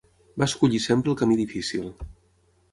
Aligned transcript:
Va 0.43 0.47
escollir 0.51 0.79
sempre 0.87 1.13
el 1.15 1.19
camí 1.21 1.39
difícil. 1.45 1.87